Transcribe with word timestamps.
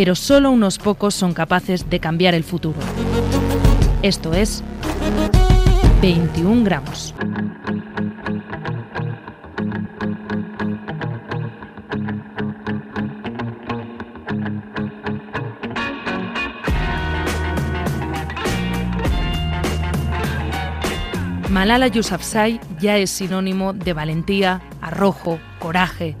pero 0.00 0.14
solo 0.14 0.50
unos 0.50 0.78
pocos 0.78 1.14
son 1.14 1.34
capaces 1.34 1.90
de 1.90 2.00
cambiar 2.00 2.34
el 2.34 2.42
futuro. 2.42 2.78
Esto 4.00 4.32
es 4.32 4.64
21 6.00 6.64
gramos. 6.64 7.14
Malala 21.50 21.88
Yousafzai 21.88 22.58
ya 22.78 22.96
es 22.96 23.10
sinónimo 23.10 23.74
de 23.74 23.92
valentía, 23.92 24.62
arrojo, 24.80 25.38
coraje, 25.58 26.16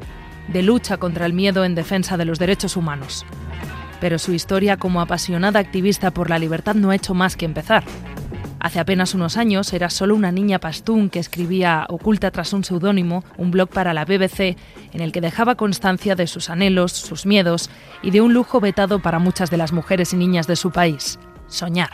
de 0.48 0.62
lucha 0.62 0.98
contra 0.98 1.24
el 1.24 1.32
miedo 1.32 1.64
en 1.64 1.74
defensa 1.74 2.18
de 2.18 2.26
los 2.26 2.38
derechos 2.38 2.76
humanos. 2.76 3.24
Pero 4.00 4.18
su 4.18 4.32
historia 4.32 4.76
como 4.76 5.00
apasionada 5.00 5.60
activista 5.60 6.10
por 6.10 6.30
la 6.30 6.38
libertad 6.38 6.74
no 6.74 6.90
ha 6.90 6.96
hecho 6.96 7.14
más 7.14 7.36
que 7.36 7.44
empezar. 7.44 7.84
Hace 8.60 8.78
apenas 8.78 9.14
unos 9.14 9.38
años 9.38 9.72
era 9.72 9.88
solo 9.88 10.14
una 10.14 10.32
niña 10.32 10.58
pastún 10.58 11.08
que 11.08 11.18
escribía, 11.18 11.86
oculta 11.88 12.30
tras 12.30 12.52
un 12.52 12.62
seudónimo, 12.62 13.24
un 13.38 13.50
blog 13.50 13.70
para 13.70 13.94
la 13.94 14.04
BBC 14.04 14.56
en 14.92 15.00
el 15.00 15.12
que 15.12 15.22
dejaba 15.22 15.54
constancia 15.54 16.14
de 16.14 16.26
sus 16.26 16.50
anhelos, 16.50 16.92
sus 16.92 17.24
miedos 17.24 17.70
y 18.02 18.10
de 18.10 18.20
un 18.20 18.34
lujo 18.34 18.60
vetado 18.60 19.00
para 19.00 19.18
muchas 19.18 19.50
de 19.50 19.56
las 19.56 19.72
mujeres 19.72 20.12
y 20.12 20.16
niñas 20.16 20.46
de 20.46 20.56
su 20.56 20.70
país, 20.72 21.18
soñar. 21.46 21.90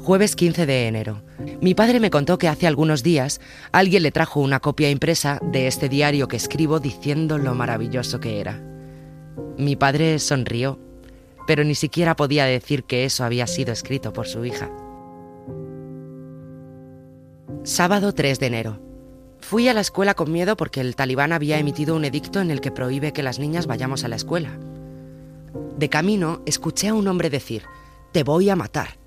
Jueves 0.00 0.34
15 0.34 0.66
de 0.66 0.88
enero. 0.88 1.22
Mi 1.60 1.74
padre 1.74 2.00
me 2.00 2.10
contó 2.10 2.38
que 2.38 2.48
hace 2.48 2.66
algunos 2.66 3.04
días 3.04 3.40
alguien 3.70 4.02
le 4.02 4.10
trajo 4.10 4.40
una 4.40 4.58
copia 4.58 4.90
impresa 4.90 5.38
de 5.42 5.68
este 5.68 5.88
diario 5.88 6.26
que 6.26 6.36
escribo 6.36 6.80
diciendo 6.80 7.38
lo 7.38 7.54
maravilloso 7.54 8.18
que 8.18 8.40
era. 8.40 8.60
Mi 9.56 9.76
padre 9.76 10.18
sonrió, 10.18 10.78
pero 11.46 11.64
ni 11.64 11.74
siquiera 11.74 12.16
podía 12.16 12.44
decir 12.44 12.84
que 12.84 13.04
eso 13.04 13.24
había 13.24 13.46
sido 13.46 13.72
escrito 13.72 14.12
por 14.12 14.26
su 14.26 14.44
hija. 14.44 14.70
Sábado 17.62 18.14
3 18.14 18.40
de 18.40 18.46
enero. 18.46 18.80
Fui 19.40 19.68
a 19.68 19.74
la 19.74 19.80
escuela 19.80 20.14
con 20.14 20.32
miedo 20.32 20.56
porque 20.56 20.80
el 20.80 20.96
talibán 20.96 21.32
había 21.32 21.58
emitido 21.58 21.96
un 21.96 22.04
edicto 22.04 22.40
en 22.40 22.50
el 22.50 22.60
que 22.60 22.70
prohíbe 22.70 23.12
que 23.12 23.22
las 23.22 23.38
niñas 23.38 23.66
vayamos 23.66 24.04
a 24.04 24.08
la 24.08 24.16
escuela. 24.16 24.58
De 25.76 25.88
camino, 25.88 26.42
escuché 26.46 26.88
a 26.88 26.94
un 26.94 27.08
hombre 27.08 27.30
decir, 27.30 27.64
te 28.12 28.22
voy 28.22 28.50
a 28.50 28.56
matar. 28.56 28.98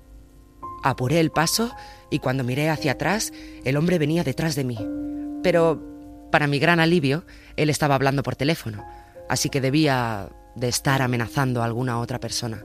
Apuré 0.82 1.20
el 1.20 1.30
paso 1.30 1.70
y 2.10 2.18
cuando 2.18 2.44
miré 2.44 2.68
hacia 2.68 2.92
atrás, 2.92 3.32
el 3.64 3.76
hombre 3.76 3.98
venía 3.98 4.22
detrás 4.22 4.54
de 4.54 4.64
mí. 4.64 4.78
Pero, 5.42 5.80
para 6.30 6.46
mi 6.46 6.58
gran 6.58 6.78
alivio, 6.78 7.24
él 7.56 7.70
estaba 7.70 7.94
hablando 7.94 8.22
por 8.22 8.36
teléfono, 8.36 8.84
así 9.28 9.48
que 9.48 9.60
debía 9.60 10.28
de 10.54 10.68
estar 10.68 11.02
amenazando 11.02 11.62
a 11.62 11.64
alguna 11.64 11.98
otra 11.98 12.20
persona. 12.20 12.64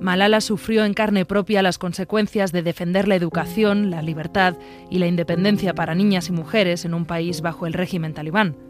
Malala 0.00 0.40
sufrió 0.40 0.84
en 0.84 0.94
carne 0.94 1.24
propia 1.24 1.62
las 1.62 1.78
consecuencias 1.78 2.52
de 2.52 2.62
defender 2.62 3.08
la 3.08 3.16
educación, 3.16 3.90
la 3.90 4.02
libertad 4.02 4.54
y 4.88 5.00
la 5.00 5.08
independencia 5.08 5.74
para 5.74 5.96
niñas 5.96 6.28
y 6.28 6.32
mujeres 6.32 6.84
en 6.84 6.94
un 6.94 7.06
país 7.06 7.40
bajo 7.40 7.66
el 7.66 7.72
régimen 7.72 8.14
talibán. 8.14 8.65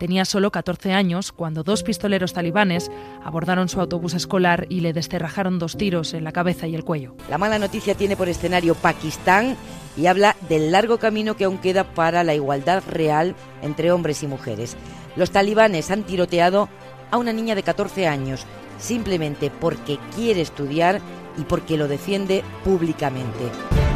Tenía 0.00 0.24
solo 0.24 0.50
14 0.50 0.94
años 0.94 1.30
cuando 1.30 1.62
dos 1.62 1.82
pistoleros 1.82 2.32
talibanes 2.32 2.90
abordaron 3.22 3.68
su 3.68 3.82
autobús 3.82 4.14
escolar 4.14 4.64
y 4.70 4.80
le 4.80 4.94
descerrajaron 4.94 5.58
dos 5.58 5.76
tiros 5.76 6.14
en 6.14 6.24
la 6.24 6.32
cabeza 6.32 6.66
y 6.66 6.74
el 6.74 6.84
cuello. 6.84 7.14
La 7.28 7.36
mala 7.36 7.58
noticia 7.58 7.94
tiene 7.94 8.16
por 8.16 8.30
escenario 8.30 8.74
Pakistán 8.74 9.58
y 9.98 10.06
habla 10.06 10.36
del 10.48 10.72
largo 10.72 10.96
camino 10.96 11.36
que 11.36 11.44
aún 11.44 11.58
queda 11.58 11.84
para 11.84 12.24
la 12.24 12.34
igualdad 12.34 12.82
real 12.88 13.36
entre 13.60 13.92
hombres 13.92 14.22
y 14.22 14.26
mujeres. 14.26 14.74
Los 15.16 15.32
talibanes 15.32 15.90
han 15.90 16.04
tiroteado 16.04 16.70
a 17.10 17.18
una 17.18 17.34
niña 17.34 17.54
de 17.54 17.62
14 17.62 18.08
años 18.08 18.46
simplemente 18.78 19.50
porque 19.50 19.98
quiere 20.16 20.40
estudiar 20.40 21.02
y 21.36 21.42
porque 21.42 21.76
lo 21.76 21.88
defiende 21.88 22.42
públicamente. 22.64 23.89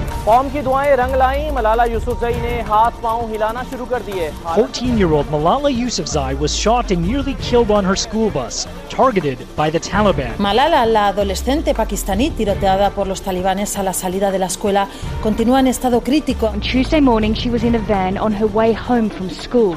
14-year-old 4.57 5.27
Malala 5.27 5.71
Yousafzai 5.71 6.39
was 6.39 6.57
shot 6.57 6.91
and 6.91 7.07
nearly 7.07 7.35
killed 7.35 7.71
on 7.71 7.85
her 7.85 7.95
school 7.95 8.31
bus, 8.31 8.67
targeted 8.89 9.37
by 9.55 9.69
the 9.69 9.79
Taliban. 9.79 10.35
Malala, 10.39 10.87
la 10.87 11.09
adolescente 11.09 11.75
pakistaní 11.75 12.31
tiroteada 12.31 12.89
por 12.93 13.07
los 13.07 13.21
talibanes 13.21 13.77
a 13.77 13.83
la 13.83 13.93
salida 13.93 14.31
de 14.31 14.39
la 14.39 14.47
escuela, 14.47 14.89
continúa 15.23 15.61
en 15.61 15.67
estado 15.67 16.01
crítico. 16.01 16.47
On 16.47 16.61
Tuesday 16.61 17.03
morning, 17.03 17.35
she 17.35 17.51
was 17.51 17.63
in 17.63 17.75
a 17.75 17.79
van 17.81 18.17
on 18.17 18.33
her 18.33 18.47
way 18.47 18.73
home 18.73 19.11
from 19.11 19.29
school 19.29 19.77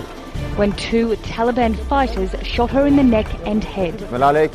when 0.55 0.71
two 0.77 1.17
Taliban 1.35 1.75
fighters 1.89 2.31
shot 2.43 2.71
her 2.71 2.87
in 2.87 2.95
the 2.95 3.03
neck 3.03 3.27
and 3.45 3.65
head. 3.65 3.93
Malala 4.11 4.47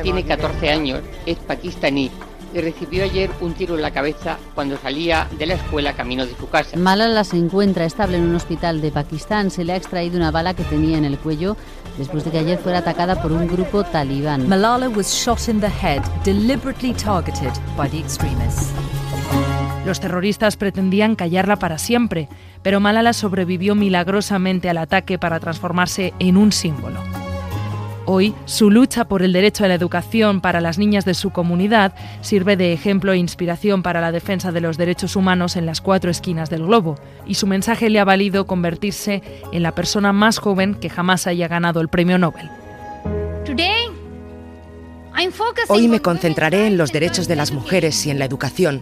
tiene 0.00 0.24
14 0.24 0.70
años, 0.70 1.02
es 1.26 1.36
pakistaní 1.36 2.10
y 2.54 2.60
recibió 2.60 3.04
ayer 3.04 3.30
un 3.40 3.54
tiro 3.54 3.76
en 3.76 3.82
la 3.82 3.90
cabeza 3.90 4.38
cuando 4.54 4.76
salía 4.76 5.28
de 5.38 5.46
la 5.46 5.54
escuela 5.54 5.92
camino 5.92 6.26
de 6.26 6.34
su 6.34 6.48
casa. 6.48 6.76
Malala 6.76 7.24
se 7.24 7.36
encuentra 7.36 7.84
estable 7.84 8.16
en 8.16 8.24
un 8.24 8.34
hospital 8.34 8.80
de 8.80 8.90
Pakistán. 8.90 9.50
Se 9.50 9.64
le 9.64 9.72
ha 9.72 9.76
extraído 9.76 10.16
una 10.16 10.30
bala 10.30 10.54
que 10.54 10.64
tenía 10.64 10.98
en 10.98 11.04
el 11.04 11.18
cuello 11.18 11.56
después 11.98 12.24
de 12.24 12.30
que 12.30 12.38
ayer 12.38 12.58
fuera 12.58 12.78
atacada 12.78 13.20
por 13.20 13.32
un 13.32 13.46
grupo 13.46 13.84
talibán. 13.84 14.48
Malala 14.48 14.88
was 14.88 15.12
shot 15.12 15.48
in 15.48 15.60
the 15.60 15.68
head, 15.68 16.02
deliberately 16.24 16.92
targeted 16.94 17.52
by 17.76 17.88
the 17.88 17.98
extremists. 17.98 18.72
Los 19.84 20.00
terroristas 20.00 20.56
pretendían 20.56 21.16
callarla 21.16 21.56
para 21.56 21.78
siempre, 21.78 22.28
pero 22.62 22.78
Malala 22.78 23.12
sobrevivió 23.12 23.74
milagrosamente 23.74 24.68
al 24.68 24.78
ataque 24.78 25.18
para 25.18 25.40
transformarse 25.40 26.12
en 26.18 26.36
un 26.36 26.52
símbolo. 26.52 27.00
Hoy, 28.10 28.34
su 28.46 28.70
lucha 28.70 29.04
por 29.04 29.20
el 29.20 29.34
derecho 29.34 29.66
a 29.66 29.68
la 29.68 29.74
educación 29.74 30.40
para 30.40 30.62
las 30.62 30.78
niñas 30.78 31.04
de 31.04 31.12
su 31.12 31.28
comunidad 31.28 31.92
sirve 32.22 32.56
de 32.56 32.72
ejemplo 32.72 33.12
e 33.12 33.18
inspiración 33.18 33.82
para 33.82 34.00
la 34.00 34.12
defensa 34.12 34.50
de 34.50 34.62
los 34.62 34.78
derechos 34.78 35.14
humanos 35.14 35.56
en 35.56 35.66
las 35.66 35.82
cuatro 35.82 36.10
esquinas 36.10 36.48
del 36.48 36.64
globo, 36.64 36.94
y 37.26 37.34
su 37.34 37.46
mensaje 37.46 37.90
le 37.90 38.00
ha 38.00 38.06
valido 38.06 38.46
convertirse 38.46 39.22
en 39.52 39.62
la 39.62 39.74
persona 39.74 40.14
más 40.14 40.38
joven 40.38 40.74
que 40.74 40.88
jamás 40.88 41.26
haya 41.26 41.48
ganado 41.48 41.82
el 41.82 41.88
premio 41.88 42.16
Nobel. 42.16 42.48
Hoy 45.68 45.88
me 45.88 46.00
concentraré 46.00 46.66
en 46.66 46.78
los 46.78 46.92
derechos 46.92 47.28
de 47.28 47.36
las 47.36 47.52
mujeres 47.52 48.06
y 48.06 48.10
en 48.10 48.18
la 48.18 48.24
educación, 48.24 48.80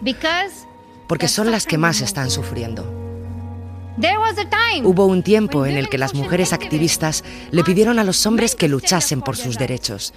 porque 1.07 1.27
son 1.27 1.51
las 1.51 1.65
que 1.65 1.77
más 1.77 1.99
están 1.99 2.29
sufriendo. 2.29 3.06
Hubo 4.83 5.05
un 5.07 5.23
tiempo 5.23 5.65
en 5.65 5.75
el 5.75 5.89
que 5.89 5.97
las 5.97 6.13
mujeres 6.13 6.53
activistas 6.53 7.23
le 7.51 7.63
pidieron 7.63 7.99
a 7.99 8.03
los 8.03 8.25
hombres 8.25 8.55
que 8.55 8.67
luchasen 8.67 9.21
por 9.21 9.35
sus 9.35 9.57
derechos. 9.57 10.13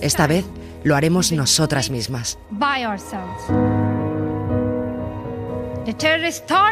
Esta 0.00 0.26
vez 0.26 0.44
lo 0.82 0.96
haremos 0.96 1.30
nosotras 1.32 1.90
mismas. 1.90 2.38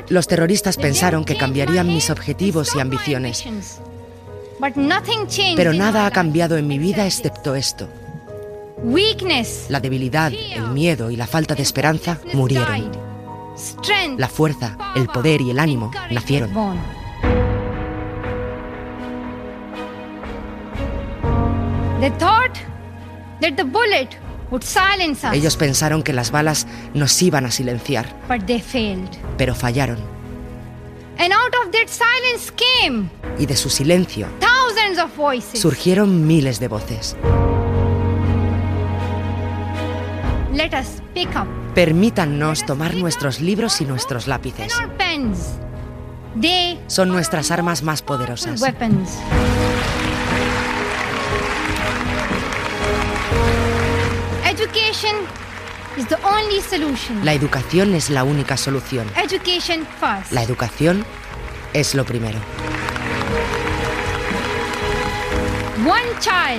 Los 0.09 0.27
terroristas 0.27 0.77
pensaron 0.77 1.25
que 1.25 1.37
cambiarían 1.37 1.87
mis 1.87 2.11
objetivos 2.11 2.75
y 2.75 2.81
ambiciones. 2.81 3.45
Pero 5.57 5.73
nada 5.73 6.07
ha 6.07 6.11
cambiado 6.11 6.57
en 6.57 6.67
mi 6.67 6.79
vida 6.79 7.07
excepto 7.07 7.55
esto. 7.55 7.89
La 9.69 9.81
debilidad, 9.81 10.33
el 10.33 10.69
miedo 10.71 11.11
y 11.11 11.17
la 11.17 11.27
falta 11.27 11.55
de 11.55 11.63
esperanza 11.63 12.19
murieron. 12.33 13.10
La 14.19 14.29
fuerza, 14.29 14.77
el 14.97 15.07
poder 15.07 15.41
y 15.41 15.51
el 15.51 15.59
ánimo 15.59 15.91
nacieron. 16.11 16.51
Ellos 25.33 25.57
pensaron 25.57 26.03
que 26.03 26.13
las 26.13 26.31
balas 26.31 26.67
nos 26.95 27.21
iban 27.23 27.47
a 27.47 27.51
silenciar, 27.51 28.17
pero 29.37 29.55
fallaron. 29.55 29.99
Y 33.39 33.47
de 33.47 33.57
su 33.57 33.69
silencio 33.69 34.27
surgieron 35.59 36.27
miles 36.27 36.59
de 36.61 36.69
voces. 36.69 37.17
Permítannos 41.75 42.67
tomar 42.67 42.95
nuestros 42.97 43.41
libros 43.41 43.81
y 43.81 43.85
nuestros 43.85 44.27
lápices. 44.27 44.73
son 46.89 47.09
nuestras 47.09 47.51
armas 47.51 47.83
más 47.83 48.03
poderosas. 48.03 48.61
La 57.25 57.35
educación 57.35 57.95
es 57.95 58.11
la 58.11 58.25
única 58.25 58.57
solución. 58.57 59.07
La 60.33 60.43
educación 60.43 61.05
es 61.73 61.95
lo 61.95 62.05
primero. 62.05 62.39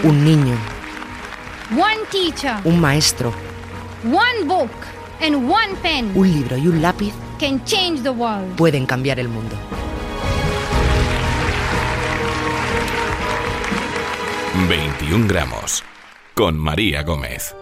Un 0.03 0.23
niño. 0.23 0.55
Un 2.63 2.79
maestro. 2.79 3.33
Un 6.15 6.31
libro 6.33 6.57
y 6.57 6.68
un 6.68 6.81
lápiz 6.81 7.13
pueden 8.57 8.85
cambiar 8.85 9.19
el 9.19 9.27
mundo. 9.27 9.56
...21 14.68 15.27
gramos... 15.27 15.83
...con 16.33 16.57
María 16.57 17.03
Gómez. 17.03 17.56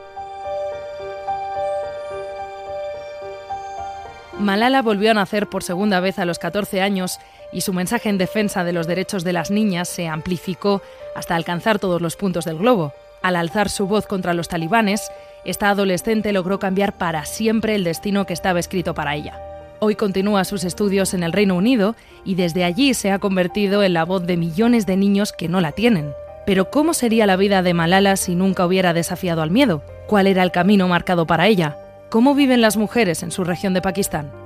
Malala 4.38 4.82
volvió 4.82 5.12
a 5.12 5.14
nacer 5.14 5.48
por 5.48 5.64
segunda 5.64 6.00
vez 6.00 6.18
a 6.20 6.26
los 6.26 6.40
14 6.40 6.82
años 6.82 7.20
y 7.52 7.62
su 7.62 7.74
mensaje 7.74 8.08
en 8.08 8.18
defensa 8.18 8.64
de 8.64 8.72
los 8.72 8.88
derechos 8.88 9.24
de 9.26 9.34
las 9.34 9.52
niñas 9.52 9.90
se 9.90 10.08
amplificó 10.08 10.82
hasta 11.16 11.36
alcanzar 11.36 11.80
todos 11.80 12.02
los 12.02 12.16
puntos 12.16 12.46
del 12.46 12.58
globo. 12.58 12.94
Al 13.22 13.36
alzar 13.36 13.70
su 13.70 13.88
voz 13.88 14.08
contra 14.08 14.34
los 14.34 14.48
talibanes, 14.48 15.12
esta 15.46 15.70
adolescente 15.70 16.34
logró 16.34 16.60
cambiar 16.60 16.98
para 16.98 17.26
siempre 17.26 17.76
el 17.76 17.84
destino 17.84 18.26
que 18.26 18.34
estaba 18.34 18.60
escrito 18.60 18.94
para 18.94 19.16
ella. 19.16 19.40
Hoy 19.80 19.96
continúa 19.96 20.44
sus 20.44 20.66
estudios 20.66 21.14
en 21.14 21.24
el 21.24 21.32
Reino 21.32 21.56
Unido 21.56 21.96
y 22.26 22.36
desde 22.36 22.66
allí 22.66 22.94
se 22.94 23.12
ha 23.12 23.20
convertido 23.20 23.82
en 23.84 23.94
la 23.94 24.04
voz 24.04 24.26
de 24.26 24.36
millones 24.36 24.86
de 24.86 24.98
niños 24.98 25.32
que 25.32 25.48
no 25.48 25.62
la 25.62 25.72
tienen. 25.72 26.12
Pero 26.46 26.70
¿cómo 26.70 26.94
sería 26.94 27.26
la 27.26 27.38
vida 27.38 27.62
de 27.62 27.74
Malala 27.74 28.18
si 28.18 28.36
nunca 28.36 28.66
hubiera 28.66 28.94
desafiado 28.94 29.42
al 29.42 29.52
miedo? 29.52 29.84
¿Cuál 30.08 30.28
era 30.28 30.44
el 30.44 30.52
camino 30.52 30.88
marcado 30.88 31.28
para 31.28 31.48
ella? 31.48 31.78
¿Cómo 32.10 32.36
viven 32.36 32.60
las 32.60 32.76
mujeres 32.76 33.24
en 33.24 33.32
su 33.32 33.44
región 33.44 33.74
de 33.74 33.82
Pakistán? 33.82 34.39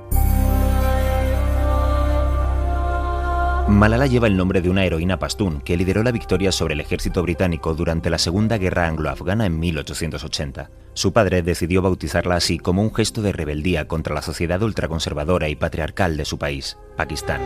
Malala 3.68 4.06
lleva 4.06 4.26
el 4.26 4.36
nombre 4.36 4.60
de 4.60 4.68
una 4.68 4.84
heroína 4.84 5.18
pastún 5.18 5.62
que 5.62 5.76
lideró 5.78 6.02
la 6.02 6.12
victoria 6.12 6.52
sobre 6.52 6.74
el 6.74 6.80
ejército 6.80 7.22
británico 7.22 7.74
durante 7.74 8.10
la 8.10 8.18
Segunda 8.18 8.58
Guerra 8.58 8.86
Anglo-Afgana 8.86 9.46
en 9.46 9.58
1880. 9.58 10.70
Su 10.92 11.14
padre 11.14 11.42
decidió 11.42 11.80
bautizarla 11.80 12.36
así 12.36 12.58
como 12.58 12.82
un 12.82 12.94
gesto 12.94 13.22
de 13.22 13.32
rebeldía 13.32 13.88
contra 13.88 14.14
la 14.14 14.20
sociedad 14.20 14.60
ultraconservadora 14.62 15.48
y 15.48 15.56
patriarcal 15.56 16.18
de 16.18 16.26
su 16.26 16.38
país, 16.38 16.76
Pakistán. 16.96 17.40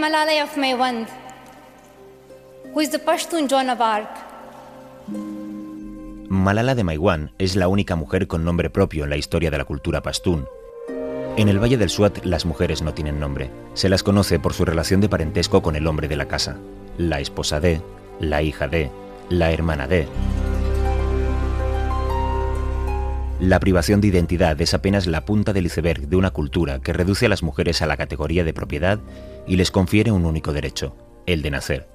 Malala 0.00 0.42
of 0.42 0.56
who 2.72 2.80
is 2.80 2.90
the 2.90 2.98
Pashtun 2.98 3.46
Joan 3.46 3.68
of 3.68 3.80
Arc. 3.80 4.08
Malala 6.28 6.74
de 6.74 6.82
Maiwan 6.82 7.30
es 7.38 7.54
la 7.56 7.68
única 7.68 7.94
mujer 7.94 8.26
con 8.26 8.42
nombre 8.42 8.70
propio 8.70 9.04
en 9.04 9.10
la 9.10 9.16
historia 9.16 9.50
de 9.50 9.58
la 9.58 9.64
cultura 9.64 10.02
pastún. 10.02 10.46
En 11.36 11.48
el 11.48 11.58
Valle 11.58 11.76
del 11.76 11.90
Suat 11.90 12.24
las 12.24 12.46
mujeres 12.46 12.80
no 12.80 12.94
tienen 12.94 13.18
nombre. 13.18 13.50
Se 13.74 13.88
las 13.88 14.04
conoce 14.04 14.38
por 14.38 14.54
su 14.54 14.64
relación 14.64 15.00
de 15.00 15.08
parentesco 15.08 15.62
con 15.62 15.74
el 15.74 15.88
hombre 15.88 16.06
de 16.06 16.14
la 16.14 16.28
casa. 16.28 16.58
La 16.96 17.18
esposa 17.18 17.58
de, 17.58 17.80
la 18.20 18.42
hija 18.42 18.68
de, 18.68 18.92
la 19.30 19.50
hermana 19.50 19.88
de. 19.88 20.06
La 23.40 23.58
privación 23.58 24.00
de 24.00 24.06
identidad 24.06 24.60
es 24.60 24.74
apenas 24.74 25.08
la 25.08 25.24
punta 25.24 25.52
del 25.52 25.66
iceberg 25.66 26.06
de 26.06 26.14
una 26.14 26.30
cultura 26.30 26.80
que 26.80 26.92
reduce 26.92 27.26
a 27.26 27.28
las 27.28 27.42
mujeres 27.42 27.82
a 27.82 27.86
la 27.86 27.96
categoría 27.96 28.44
de 28.44 28.54
propiedad 28.54 29.00
y 29.44 29.56
les 29.56 29.72
confiere 29.72 30.12
un 30.12 30.26
único 30.26 30.52
derecho, 30.52 30.94
el 31.26 31.42
de 31.42 31.50
nacer. 31.50 31.88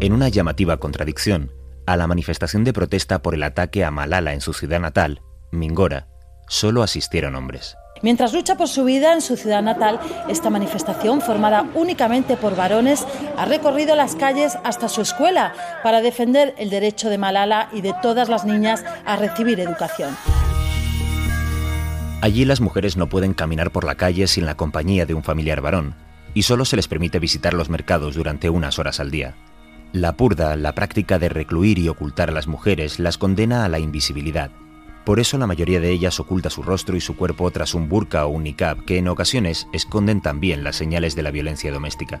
En 0.00 0.12
una 0.14 0.30
llamativa 0.30 0.78
contradicción, 0.78 1.52
a 1.84 1.98
la 1.98 2.06
manifestación 2.06 2.64
de 2.64 2.72
protesta 2.72 3.20
por 3.20 3.34
el 3.34 3.42
ataque 3.42 3.84
a 3.84 3.90
Malala 3.90 4.32
en 4.32 4.40
su 4.40 4.54
ciudad 4.54 4.80
natal, 4.80 5.20
Mingora, 5.50 6.06
solo 6.48 6.82
asistieron 6.82 7.34
hombres. 7.34 7.76
Mientras 8.02 8.34
lucha 8.34 8.56
por 8.56 8.68
su 8.68 8.84
vida 8.84 9.14
en 9.14 9.22
su 9.22 9.36
ciudad 9.36 9.62
natal, 9.62 9.98
esta 10.28 10.50
manifestación, 10.50 11.22
formada 11.22 11.66
únicamente 11.74 12.36
por 12.36 12.54
varones, 12.54 13.06
ha 13.36 13.46
recorrido 13.46 13.96
las 13.96 14.16
calles 14.16 14.58
hasta 14.64 14.88
su 14.88 15.00
escuela 15.00 15.54
para 15.82 16.02
defender 16.02 16.54
el 16.58 16.68
derecho 16.68 17.08
de 17.08 17.18
Malala 17.18 17.70
y 17.72 17.80
de 17.80 17.94
todas 18.02 18.28
las 18.28 18.44
niñas 18.44 18.84
a 19.06 19.16
recibir 19.16 19.60
educación. 19.60 20.14
Allí 22.20 22.44
las 22.44 22.60
mujeres 22.60 22.96
no 22.96 23.08
pueden 23.08 23.34
caminar 23.34 23.70
por 23.70 23.84
la 23.84 23.94
calle 23.94 24.26
sin 24.26 24.46
la 24.46 24.56
compañía 24.56 25.06
de 25.06 25.14
un 25.14 25.22
familiar 25.22 25.60
varón, 25.60 25.94
y 26.34 26.42
solo 26.42 26.66
se 26.66 26.76
les 26.76 26.88
permite 26.88 27.18
visitar 27.18 27.54
los 27.54 27.70
mercados 27.70 28.14
durante 28.14 28.50
unas 28.50 28.78
horas 28.78 29.00
al 29.00 29.10
día. 29.10 29.34
La 29.92 30.16
purda, 30.16 30.56
la 30.56 30.74
práctica 30.74 31.18
de 31.18 31.30
recluir 31.30 31.78
y 31.78 31.88
ocultar 31.88 32.28
a 32.28 32.32
las 32.32 32.46
mujeres, 32.46 32.98
las 32.98 33.16
condena 33.16 33.64
a 33.64 33.68
la 33.68 33.78
invisibilidad. 33.78 34.50
Por 35.06 35.20
eso 35.20 35.38
la 35.38 35.46
mayoría 35.46 35.78
de 35.78 35.92
ellas 35.92 36.18
oculta 36.18 36.50
su 36.50 36.64
rostro 36.64 36.96
y 36.96 37.00
su 37.00 37.14
cuerpo 37.14 37.48
tras 37.52 37.74
un 37.74 37.88
burka 37.88 38.26
o 38.26 38.30
un 38.30 38.42
niqab 38.42 38.84
que 38.84 38.98
en 38.98 39.06
ocasiones 39.06 39.68
esconden 39.72 40.20
también 40.20 40.64
las 40.64 40.74
señales 40.74 41.14
de 41.14 41.22
la 41.22 41.30
violencia 41.30 41.70
doméstica. 41.70 42.20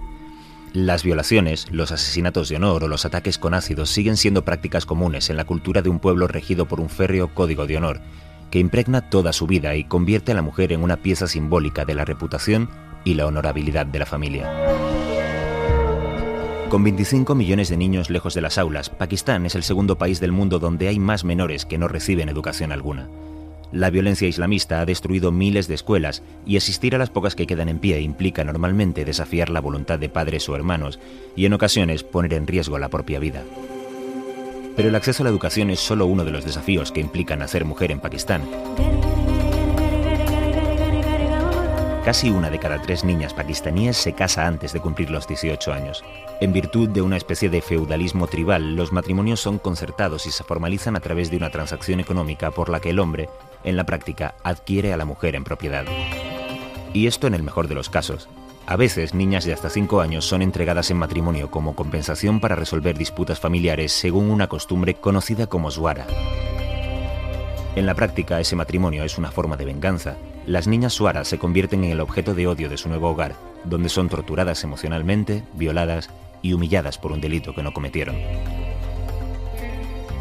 Las 0.72 1.02
violaciones, 1.02 1.66
los 1.72 1.90
asesinatos 1.90 2.48
de 2.48 2.54
honor 2.54 2.84
o 2.84 2.88
los 2.88 3.04
ataques 3.04 3.38
con 3.38 3.54
ácidos 3.54 3.90
siguen 3.90 4.16
siendo 4.16 4.44
prácticas 4.44 4.86
comunes 4.86 5.30
en 5.30 5.36
la 5.36 5.44
cultura 5.44 5.82
de 5.82 5.88
un 5.88 5.98
pueblo 5.98 6.28
regido 6.28 6.66
por 6.66 6.78
un 6.78 6.88
férreo 6.88 7.34
código 7.34 7.66
de 7.66 7.76
honor, 7.76 8.02
que 8.52 8.60
impregna 8.60 9.10
toda 9.10 9.32
su 9.32 9.48
vida 9.48 9.74
y 9.74 9.82
convierte 9.82 10.30
a 10.30 10.36
la 10.36 10.42
mujer 10.42 10.72
en 10.72 10.84
una 10.84 10.98
pieza 10.98 11.26
simbólica 11.26 11.84
de 11.84 11.96
la 11.96 12.04
reputación 12.04 12.70
y 13.02 13.14
la 13.14 13.26
honorabilidad 13.26 13.86
de 13.86 13.98
la 13.98 14.06
familia. 14.06 14.85
Con 16.68 16.82
25 16.82 17.36
millones 17.36 17.68
de 17.68 17.76
niños 17.76 18.10
lejos 18.10 18.34
de 18.34 18.40
las 18.40 18.58
aulas, 18.58 18.90
Pakistán 18.90 19.46
es 19.46 19.54
el 19.54 19.62
segundo 19.62 19.98
país 19.98 20.18
del 20.18 20.32
mundo 20.32 20.58
donde 20.58 20.88
hay 20.88 20.98
más 20.98 21.22
menores 21.22 21.64
que 21.64 21.78
no 21.78 21.86
reciben 21.86 22.28
educación 22.28 22.72
alguna. 22.72 23.08
La 23.70 23.88
violencia 23.88 24.26
islamista 24.26 24.80
ha 24.80 24.84
destruido 24.84 25.30
miles 25.30 25.68
de 25.68 25.74
escuelas 25.74 26.24
y 26.44 26.56
asistir 26.56 26.96
a 26.96 26.98
las 26.98 27.10
pocas 27.10 27.36
que 27.36 27.46
quedan 27.46 27.68
en 27.68 27.78
pie 27.78 28.00
implica 28.00 28.42
normalmente 28.42 29.04
desafiar 29.04 29.48
la 29.48 29.60
voluntad 29.60 30.00
de 30.00 30.08
padres 30.08 30.48
o 30.48 30.56
hermanos 30.56 30.98
y 31.36 31.46
en 31.46 31.52
ocasiones 31.52 32.02
poner 32.02 32.34
en 32.34 32.48
riesgo 32.48 32.78
la 32.78 32.88
propia 32.88 33.20
vida. 33.20 33.44
Pero 34.74 34.88
el 34.88 34.94
acceso 34.96 35.22
a 35.22 35.24
la 35.24 35.30
educación 35.30 35.70
es 35.70 35.78
solo 35.78 36.06
uno 36.06 36.24
de 36.24 36.32
los 36.32 36.44
desafíos 36.44 36.90
que 36.90 37.00
implica 37.00 37.36
nacer 37.36 37.64
mujer 37.64 37.92
en 37.92 38.00
Pakistán. 38.00 38.42
Casi 42.06 42.30
una 42.30 42.50
de 42.50 42.60
cada 42.60 42.80
tres 42.80 43.02
niñas 43.02 43.34
pakistaníes 43.34 43.96
se 43.96 44.12
casa 44.12 44.46
antes 44.46 44.72
de 44.72 44.78
cumplir 44.78 45.10
los 45.10 45.26
18 45.26 45.72
años. 45.72 46.04
En 46.40 46.52
virtud 46.52 46.88
de 46.88 47.02
una 47.02 47.16
especie 47.16 47.50
de 47.50 47.60
feudalismo 47.60 48.28
tribal, 48.28 48.76
los 48.76 48.92
matrimonios 48.92 49.40
son 49.40 49.58
concertados 49.58 50.24
y 50.26 50.30
se 50.30 50.44
formalizan 50.44 50.94
a 50.94 51.00
través 51.00 51.32
de 51.32 51.36
una 51.36 51.50
transacción 51.50 51.98
económica 51.98 52.52
por 52.52 52.68
la 52.68 52.78
que 52.78 52.90
el 52.90 53.00
hombre, 53.00 53.28
en 53.64 53.76
la 53.76 53.86
práctica, 53.86 54.36
adquiere 54.44 54.92
a 54.92 54.96
la 54.96 55.04
mujer 55.04 55.34
en 55.34 55.42
propiedad. 55.42 55.84
Y 56.92 57.08
esto 57.08 57.26
en 57.26 57.34
el 57.34 57.42
mejor 57.42 57.66
de 57.66 57.74
los 57.74 57.90
casos. 57.90 58.28
A 58.68 58.76
veces, 58.76 59.12
niñas 59.12 59.44
de 59.44 59.52
hasta 59.52 59.68
5 59.68 60.00
años 60.00 60.24
son 60.24 60.42
entregadas 60.42 60.92
en 60.92 60.98
matrimonio 60.98 61.50
como 61.50 61.74
compensación 61.74 62.38
para 62.38 62.54
resolver 62.54 62.96
disputas 62.96 63.40
familiares 63.40 63.90
según 63.90 64.30
una 64.30 64.46
costumbre 64.46 64.94
conocida 64.94 65.48
como 65.48 65.72
suara. 65.72 66.06
En 67.74 67.84
la 67.84 67.94
práctica, 67.96 68.38
ese 68.38 68.54
matrimonio 68.54 69.02
es 69.02 69.18
una 69.18 69.32
forma 69.32 69.56
de 69.56 69.64
venganza, 69.64 70.16
las 70.46 70.68
niñas 70.68 70.92
suaras 70.92 71.28
se 71.28 71.38
convierten 71.38 71.84
en 71.84 71.90
el 71.90 72.00
objeto 72.00 72.34
de 72.34 72.46
odio 72.46 72.68
de 72.68 72.76
su 72.76 72.88
nuevo 72.88 73.10
hogar, 73.10 73.34
donde 73.64 73.88
son 73.88 74.08
torturadas 74.08 74.62
emocionalmente, 74.64 75.42
violadas 75.54 76.08
y 76.40 76.52
humilladas 76.52 76.98
por 76.98 77.12
un 77.12 77.20
delito 77.20 77.54
que 77.54 77.62
no 77.62 77.72
cometieron. 77.72 78.16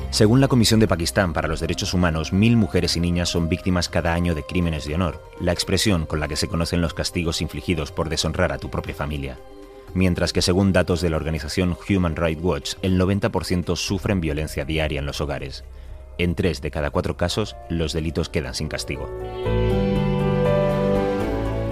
Según 0.09 0.39
la 0.39 0.47
Comisión 0.47 0.79
de 0.79 0.87
Pakistán 0.87 1.33
para 1.33 1.47
los 1.47 1.59
Derechos 1.59 1.93
Humanos, 1.93 2.31
mil 2.31 2.55
mujeres 2.55 2.95
y 2.95 3.01
niñas 3.01 3.29
son 3.29 3.49
víctimas 3.49 3.89
cada 3.89 4.13
año 4.13 4.33
de 4.33 4.43
crímenes 4.43 4.85
de 4.85 4.95
honor, 4.95 5.21
la 5.41 5.51
expresión 5.51 6.05
con 6.05 6.19
la 6.19 6.27
que 6.27 6.37
se 6.37 6.47
conocen 6.47 6.81
los 6.81 6.93
castigos 6.93 7.41
infligidos 7.41 7.91
por 7.91 8.07
deshonrar 8.07 8.51
a 8.53 8.57
tu 8.57 8.69
propia 8.69 8.95
familia. 8.95 9.37
Mientras 9.93 10.33
que 10.33 10.41
según 10.41 10.73
datos 10.73 11.01
de 11.01 11.09
la 11.09 11.17
organización 11.17 11.77
Human 11.89 12.15
Rights 12.15 12.41
Watch, 12.41 12.73
el 12.81 12.99
90% 12.99 13.75
sufren 13.75 14.21
violencia 14.21 14.65
diaria 14.65 14.99
en 14.99 15.05
los 15.05 15.21
hogares. 15.21 15.65
En 16.17 16.33
tres 16.33 16.61
de 16.61 16.71
cada 16.71 16.91
cuatro 16.91 17.17
casos, 17.17 17.55
los 17.69 17.91
delitos 17.91 18.29
quedan 18.29 18.55
sin 18.55 18.69
castigo. 18.69 19.09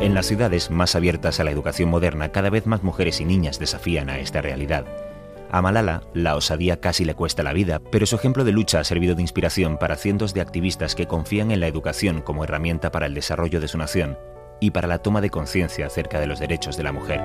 En 0.03 0.13
las 0.13 0.25
ciudades 0.25 0.69
más 0.69 0.97
abiertas 0.97 1.39
a 1.39 1.45
la 1.45 1.51
educación 1.51 1.87
moderna, 1.87 2.33
cada 2.33 2.49
vez 2.49 2.65
más 2.67 2.83
mujeres 2.83 3.21
y 3.21 3.25
niñas 3.25 3.57
desafían 3.57 4.09
a 4.09 4.19
esta 4.19 4.41
realidad. 4.41 4.85
A 5.49 5.61
Malala, 5.61 6.03
la 6.13 6.35
osadía 6.35 6.81
casi 6.81 7.05
le 7.05 7.15
cuesta 7.15 7.41
la 7.41 7.53
vida, 7.53 7.79
pero 7.89 8.05
su 8.05 8.17
ejemplo 8.17 8.43
de 8.43 8.51
lucha 8.51 8.81
ha 8.81 8.83
servido 8.83 9.15
de 9.15 9.21
inspiración 9.21 9.77
para 9.77 9.95
cientos 9.95 10.33
de 10.33 10.41
activistas 10.41 10.93
que 10.93 11.07
confían 11.07 11.51
en 11.51 11.61
la 11.61 11.67
educación 11.67 12.21
como 12.21 12.43
herramienta 12.43 12.91
para 12.91 13.05
el 13.05 13.13
desarrollo 13.13 13.61
de 13.61 13.69
su 13.69 13.77
nación 13.77 14.17
y 14.59 14.71
para 14.71 14.89
la 14.89 14.99
toma 14.99 15.21
de 15.21 15.29
conciencia 15.29 15.85
acerca 15.85 16.19
de 16.19 16.27
los 16.27 16.41
derechos 16.41 16.75
de 16.75 16.83
la 16.83 16.91
mujer. 16.91 17.21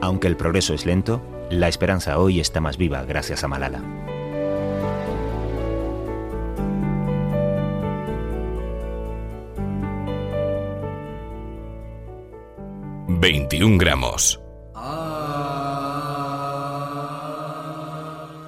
Aunque 0.00 0.28
el 0.28 0.36
progreso 0.36 0.72
es 0.72 0.86
lento, 0.86 1.20
la 1.50 1.66
esperanza 1.66 2.20
hoy 2.20 2.38
está 2.38 2.60
más 2.60 2.76
viva 2.76 3.02
gracias 3.02 3.42
a 3.42 3.48
Malala. 3.48 3.82
21 13.20 13.76
gramos. 13.76 14.40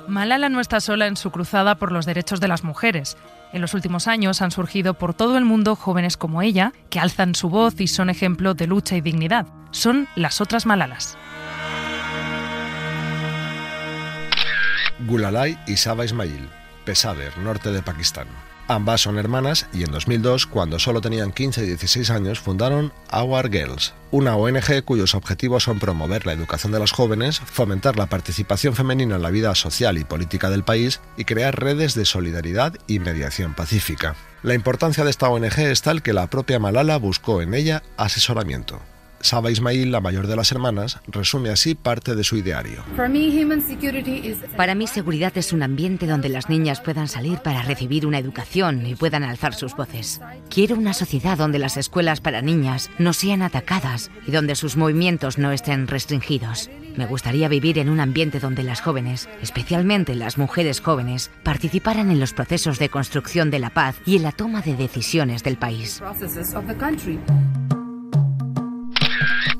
Malala 0.09 0.49
no 0.49 0.61
está 0.61 0.81
sola 0.81 1.07
en 1.09 1.19
su 1.19 1.31
cruzada 1.31 1.75
por 1.75 1.93
los 1.93 2.07
derechos 2.07 2.41
de 2.41 2.49
las 2.49 2.64
mujeres. 2.64 3.19
En 3.52 3.61
los 3.61 3.75
últimos 3.75 4.09
años 4.09 4.41
han 4.41 4.50
surgido 4.50 4.95
por 4.95 5.12
todo 5.12 5.37
el 5.37 5.45
mundo 5.45 5.76
jóvenes 5.76 6.17
como 6.17 6.41
ella, 6.41 6.73
que 6.88 7.00
alzan 7.00 7.35
su 7.35 7.50
voz 7.50 7.79
y 7.83 7.87
son 7.87 8.09
ejemplo 8.09 8.55
de 8.55 8.67
lucha 8.67 8.97
y 8.97 9.02
dignidad. 9.02 9.47
Son 9.73 10.09
las 10.17 10.41
otras 10.41 10.64
Malalas. 10.64 11.19
Gulalai 15.00 15.59
y 15.67 15.76
Saba 15.76 16.07
Ismail, 16.07 16.49
Pesaver, 16.87 17.37
norte 17.37 17.73
de 17.73 17.83
Pakistán. 17.83 18.51
Ambas 18.69 19.02
son 19.02 19.19
hermanas 19.19 19.66
y 19.73 19.83
en 19.83 19.90
2002, 19.90 20.47
cuando 20.47 20.78
solo 20.78 21.00
tenían 21.00 21.33
15 21.33 21.64
y 21.64 21.66
16 21.66 22.11
años, 22.11 22.38
fundaron 22.38 22.92
Our 23.12 23.50
Girls, 23.50 23.92
una 24.12 24.37
ONG 24.37 24.85
cuyos 24.85 25.14
objetivos 25.14 25.64
son 25.64 25.78
promover 25.78 26.26
la 26.26 26.33
educación 26.33 26.73
de 26.73 26.78
las 26.78 26.92
jóvenes, 26.92 27.40
fomentar 27.40 27.97
la 27.97 28.07
participación 28.07 28.75
femenina 28.75 29.16
en 29.16 29.23
la 29.23 29.31
vida 29.31 29.54
social 29.54 29.99
y 29.99 30.04
política 30.04 30.49
del 30.49 30.62
país 30.62 31.00
y 31.16 31.25
crear 31.25 31.59
redes 31.59 31.95
de 31.95 32.04
solidaridad 32.04 32.75
y 32.87 33.00
mediación 33.00 33.54
pacífica. 33.54 34.14
La 34.42 34.54
importancia 34.54 35.04
de 35.04 35.11
esta 35.11 35.28
ONG 35.28 35.59
es 35.59 35.83
tal 35.83 36.02
que 36.02 36.12
la 36.12 36.28
propia 36.28 36.59
Malala 36.59 36.97
buscó 36.97 37.42
en 37.42 37.54
ella 37.54 37.83
asesoramiento. 37.97 38.81
Saba 39.23 39.50
Ismail, 39.50 39.91
la 39.91 40.00
mayor 40.00 40.26
de 40.26 40.37
las 40.37 40.52
hermanas, 40.52 41.00
resume 41.07 41.50
así 41.50 41.75
parte 41.75 42.14
de 42.14 42.25
su 42.25 42.37
ideario. 42.37 42.85
Para 44.57 44.75
mí 44.75 44.87
seguridad 44.87 45.33
es 45.37 45.52
un 45.52 45.62
ambiente 45.62 46.07
donde 46.07 46.29
las 46.29 46.49
niñas 46.49 46.81
puedan 46.81 47.09
salir 47.09 47.38
para 47.38 47.62
recibir 47.62 48.07
una 48.07 48.19
educación 48.19 48.85
y 48.87 48.95
puedan 48.95 49.23
alzar 49.23 49.55
sus 49.55 49.75
voces. 49.75 50.21
Quiero 50.50 50.76
una 50.76 50.93
sociedad 50.93 51.38
donde 51.38 51.59
las 51.59 51.76
escuelas 51.76 52.21
para 52.21 52.43
niñas 52.43 52.91
no 52.99 53.12
sean 53.12 53.43
atacadas 53.43 54.11
y 54.26 54.33
donde 54.33 54.57
sus 54.57 54.76
movimientos 54.76 55.38
no 55.38 55.52
estén 55.52 55.87
restringidos. 55.87 56.69
Me 56.97 57.07
gustaría 57.07 57.49
vivir 57.49 57.79
en 57.79 57.88
un 57.88 58.00
ambiente 58.00 58.38
donde 58.38 58.62
las 58.62 58.81
jóvenes, 58.81 59.29
especialmente 59.41 60.14
las 60.14 60.37
mujeres 60.37 60.81
jóvenes, 60.81 61.31
participaran 61.43 62.11
en 62.11 62.21
los 62.21 62.35
procesos 62.35 62.79
de 62.79 62.91
construcción 62.91 63.50
de 63.50 63.61
la 63.61 63.71
paz 63.71 63.97
y 64.05 64.17
en 64.17 64.25
la 64.25 64.33
toma 64.33 64.61
de 64.61 64.76
decisiones 64.76 65.43
del 65.43 65.57
país. 65.57 66.02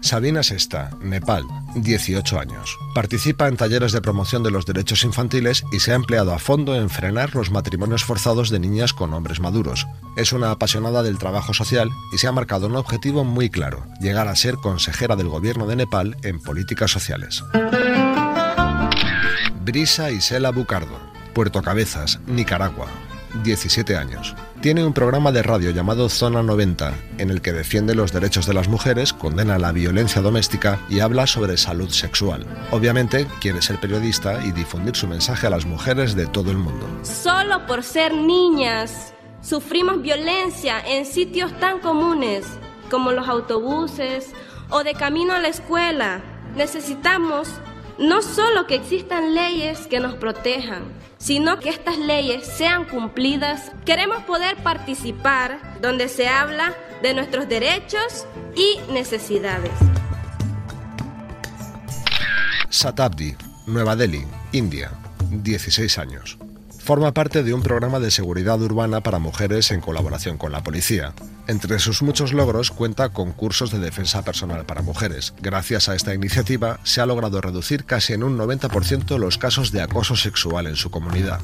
Sabina 0.03 0.43
Sesta, 0.43 0.91
Nepal, 1.01 1.45
18 1.77 2.41
años. 2.41 2.77
Participa 2.93 3.47
en 3.47 3.57
talleres 3.57 3.93
de 3.93 4.01
promoción 4.01 4.43
de 4.43 4.51
los 4.51 4.67
derechos 4.67 5.05
infantiles 5.05 5.63
y 5.73 5.79
se 5.79 5.93
ha 5.93 5.95
empleado 5.95 6.35
a 6.35 6.41
fondo 6.41 6.75
en 6.75 6.91
frenar 6.91 7.37
los 7.37 7.53
matrimonios 7.53 8.03
forzados 8.05 8.51
de 8.51 8.59
niñas 8.59 8.93
con 8.93 9.15
hombres 9.15 9.39
maduros. 9.39 9.87
Es 10.17 10.33
una 10.33 10.51
apasionada 10.51 11.05
del 11.05 11.19
trabajo 11.19 11.55
social 11.55 11.89
y 12.13 12.19
se 12.19 12.27
ha 12.27 12.33
marcado 12.33 12.67
un 12.67 12.75
objetivo 12.75 13.23
muy 13.23 13.49
claro, 13.49 13.87
llegar 14.01 14.27
a 14.27 14.35
ser 14.35 14.57
consejera 14.57 15.15
del 15.15 15.29
gobierno 15.29 15.69
de 15.69 15.77
Nepal 15.77 16.17
en 16.23 16.41
políticas 16.41 16.91
sociales. 16.91 17.45
Brisa 19.65 20.11
Isela 20.11 20.51
Bucardo, 20.51 20.99
Puerto 21.33 21.63
Cabezas, 21.63 22.19
Nicaragua, 22.27 22.89
17 23.45 23.97
años. 23.97 24.35
Tiene 24.63 24.85
un 24.85 24.93
programa 24.93 25.33
de 25.33 25.43
radio 25.43 25.73
llamado 25.73 26.09
Zona 26.09 26.41
90, 26.41 26.95
en 27.19 27.31
el 27.31 27.43
que 27.43 27.53
defiende 27.53 27.97
los 27.97 28.13
derechos 28.13 28.47
de 28.47 28.55
las 28.55 28.69
mujeres, 28.69 29.13
condena 29.13 29.59
la 29.59 29.73
violencia 29.73 30.23
doméstica 30.23 30.79
y 30.89 31.01
habla 31.01 31.27
sobre 31.27 31.57
salud 31.57 31.89
sexual. 31.89 32.47
Obviamente 32.71 33.27
quiere 33.41 33.61
ser 33.61 33.81
periodista 33.81 34.41
y 34.47 34.53
difundir 34.53 34.95
su 34.95 35.09
mensaje 35.09 35.49
a 35.49 35.51
las 35.51 35.67
mujeres 35.67 36.15
de 36.15 36.29
todo 36.29 36.53
el 36.53 36.59
mundo. 36.59 36.87
Solo 37.03 37.67
por 37.67 37.83
ser 37.83 38.15
niñas 38.15 39.13
sufrimos 39.41 40.01
violencia 40.01 40.79
en 40.87 41.07
sitios 41.07 41.53
tan 41.59 41.81
comunes 41.81 42.47
como 42.89 43.11
los 43.11 43.29
autobuses 43.29 44.31
o 44.71 44.85
de 44.85 44.95
camino 44.95 45.33
a 45.33 45.41
la 45.41 45.49
escuela. 45.49 46.21
Necesitamos 46.55 47.49
no 48.03 48.21
solo 48.21 48.67
que 48.67 48.75
existan 48.75 49.35
leyes 49.35 49.87
que 49.87 50.01
nos 50.01 50.15
protejan, 50.15 50.83
sino 51.19 51.61
que 51.61 51.71
estas 51.71 51.99
leyes 51.99 52.45
sean 52.45 52.85
cumplidas. 52.85 53.71
Queremos 53.85 54.25
poder 54.25 54.57
participar 54.57 55.79
donde 55.81 56.09
se 56.09 56.29
habla 56.29 56.75
de 57.01 57.15
nuestros 57.15 57.49
derechos 57.49 58.27
y 58.57 58.93
necesidades. 58.93 59.73
Satabdi, 62.71 63.37
Nueva 63.67 63.95
Delhi, 63.95 64.27
India, 64.51 64.91
16 65.31 65.99
años. 65.99 66.39
Forma 66.85 67.15
parte 67.15 67.45
de 67.45 67.55
un 67.55 67.63
programa 67.63 68.01
de 68.01 68.11
seguridad 68.11 68.61
urbana 68.61 69.03
para 69.03 69.21
mujeres 69.21 69.71
en 69.71 69.81
colaboración 69.81 70.37
con 70.37 70.51
la 70.51 70.65
policía. 70.65 71.15
Entre 71.47 71.79
sus 71.79 72.03
muchos 72.03 72.33
logros 72.33 72.73
cuenta 72.73 73.11
con 73.11 73.31
cursos 73.31 73.71
de 73.71 73.79
defensa 73.79 74.25
personal 74.25 74.67
para 74.67 74.83
mujeres. 74.83 75.33
Gracias 75.41 75.89
a 75.89 75.95
esta 75.95 76.13
iniciativa 76.13 76.81
se 76.83 77.01
ha 77.01 77.07
logrado 77.07 77.41
reducir 77.41 77.85
casi 77.85 78.15
en 78.15 78.25
un 78.25 78.37
90% 78.37 79.17
los 79.17 79.39
casos 79.39 79.71
de 79.71 79.81
acoso 79.81 80.17
sexual 80.17 80.67
en 80.67 80.75
su 80.75 80.91
comunidad. 80.91 81.41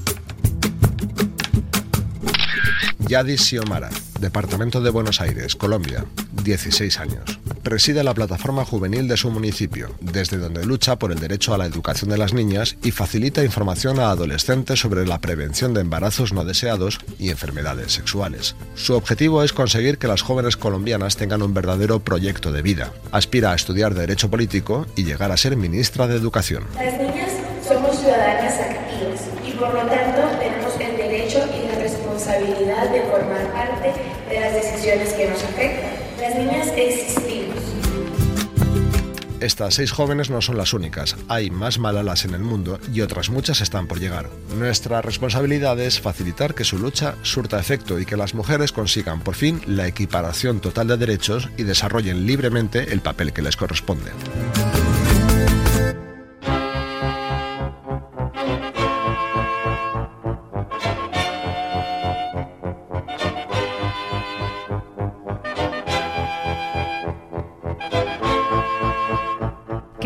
Yadis 3.07 3.43
Xiomara, 3.43 3.91
Departamento 4.19 4.81
de 4.81 4.91
Buenos 4.91 5.21
Aires, 5.21 5.55
Colombia, 5.55 6.05
16 6.43 6.99
años. 6.99 7.39
Preside 7.63 8.03
la 8.03 8.15
plataforma 8.15 8.65
juvenil 8.65 9.09
de 9.09 9.17
su 9.17 9.31
municipio, 9.31 9.91
desde 10.01 10.39
donde 10.39 10.65
lucha 10.65 10.97
por 10.97 11.13
el 11.13 11.19
derecho 11.19 11.55
a 11.55 11.59
la 11.59 11.67
educación 11.67 12.11
de 12.11 12.19
las 12.19 12.33
niñas 12.33 12.77
y 12.83 12.93
facilita 12.93 13.45
información 13.45 14.01
a 14.01 14.11
adolescentes 14.11 14.81
sobre 14.81 15.07
la 15.07 15.21
prevención 15.21 15.75
de 15.75 15.81
embarazos 15.81 16.33
no 16.33 16.45
deseados 16.45 16.99
y 17.19 17.31
enfermedades 17.31 17.93
sexuales. 17.93 18.55
Su 18.75 18.95
objetivo 18.95 19.43
es 19.43 19.53
conseguir 19.53 19.99
que 19.99 20.09
las 20.09 20.23
jóvenes 20.23 20.57
colombianas 20.57 21.17
tengan 21.17 21.43
un 21.43 21.55
verdadero 21.55 22.01
proyecto 22.01 22.53
de 22.53 22.63
vida. 22.63 22.93
Aspira 23.13 23.53
a 23.53 23.55
estudiar 23.55 23.95
Derecho 23.95 24.31
Político 24.31 24.87
y 24.97 25.05
llegar 25.05 25.33
a 25.33 25.37
ser 25.37 25.57
ministra 25.57 26.07
de 26.07 26.17
Educación. 26.17 26.65
Las 26.75 26.99
niñas 26.99 27.31
somos 27.67 27.99
ciudadanas 27.99 28.55
activas 28.55 29.21
y 29.47 29.53
por 29.53 29.75
lo 29.75 29.81
tanto 29.81 30.23
tenemos 30.39 30.73
el 30.81 30.97
derecho 30.97 31.41
y 31.55 31.67
la 31.69 31.79
responsabilidad 31.81 32.91
de 32.91 33.03
formar 33.03 33.53
parte 33.53 33.93
de 34.31 34.41
las 34.41 34.55
decisiones 34.55 35.13
que 35.13 35.29
nos 35.29 35.43
afectan. 35.43 35.91
Las 36.21 36.35
niñas 36.35 36.69
existimos. 36.77 37.48
Estas 39.41 39.75
seis 39.75 39.93
jóvenes 39.93 40.31
no 40.31 40.43
son 40.43 40.57
las 40.57 40.73
únicas, 40.73 41.17
hay 41.29 41.51
más 41.51 41.79
malalas 41.79 42.25
en 42.25 42.35
el 42.35 42.41
mundo 42.41 42.81
y 42.93 43.03
otras 43.03 43.31
muchas 43.31 43.61
están 43.61 43.87
por 43.87 44.01
llegar. 44.01 44.29
Nuestra 44.59 45.01
responsabilidad 45.01 45.79
es 45.79 46.01
facilitar 46.01 46.55
que 46.55 46.65
su 46.65 46.79
lucha 46.79 47.15
surta 47.23 47.61
efecto 47.61 48.01
y 48.01 48.05
que 48.05 48.17
las 48.17 48.35
mujeres 48.35 48.73
consigan 48.73 49.21
por 49.21 49.37
fin 49.37 49.61
la 49.67 49.87
equiparación 49.87 50.61
total 50.61 50.89
de 50.89 50.97
derechos 50.97 51.49
y 51.57 51.63
desarrollen 51.63 52.27
libremente 52.27 52.93
el 52.93 53.01
papel 53.01 53.33
que 53.33 53.43
les 53.43 53.57
corresponde. 53.57 54.11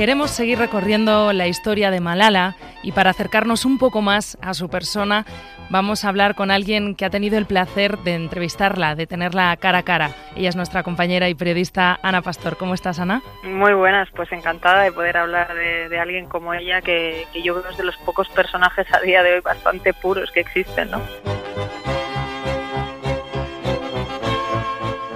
Queremos 0.03 0.33
seguir 0.33 0.59
recorriendo 0.59 1.33
la 1.33 1.47
historia 1.47 1.93
de 1.93 2.01
Malala 2.01 2.57
y 2.83 2.91
para 2.91 3.11
acercarnos 3.11 3.65
un 3.65 3.79
poco 3.79 4.03
más 4.03 4.37
a 4.43 4.53
su 4.53 4.69
persona 4.69 5.25
vamos 5.71 6.05
a 6.05 6.09
hablar 6.09 6.35
con 6.35 6.51
alguien 6.51 6.97
que 6.97 7.05
ha 7.05 7.11
tenido 7.11 7.39
el 7.39 7.47
placer 7.47 7.99
de 7.99 8.15
entrevistarla, 8.15 8.97
de 8.97 9.07
tenerla 9.07 9.57
cara 9.59 9.79
a 9.79 9.83
cara. 9.85 10.11
Ella 10.35 10.49
es 10.49 10.57
nuestra 10.57 10.83
compañera 10.83 11.29
y 11.29 11.37
periodista 11.37 12.01
Ana 12.03 12.21
Pastor. 12.21 12.57
¿Cómo 12.57 12.75
estás, 12.75 12.99
Ana? 12.99 13.23
Muy 13.45 13.75
buenas, 13.75 14.09
pues 14.11 14.33
encantada 14.33 14.83
de 14.83 14.91
poder 14.91 15.19
hablar 15.19 15.55
de, 15.55 16.01
alguien 16.01 16.27
como 16.27 16.53
ella, 16.53 16.83
que, 16.83 17.29
que 17.33 17.41
yo 17.41 17.61
creo 17.61 17.71
es 17.71 17.79
de 17.79 17.85
los 17.85 17.97
pocos 17.99 18.29
personajes 18.31 18.93
a 18.93 18.99
día 18.99 19.23
de 19.23 19.35
hoy 19.35 19.41
bastante 19.41 19.95
puros 19.95 20.33
que 20.33 20.41
existen, 20.41 20.91
¿no? 20.91 21.01